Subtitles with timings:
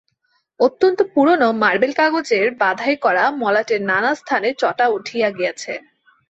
[0.59, 5.73] অত্যন্ত পুরানো মার্বেল কাগজের বাধাই করা মলাটের নানাস্থানে চটা উঠিয়া গিয়াছে।